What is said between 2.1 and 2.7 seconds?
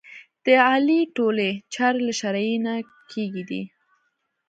شرعې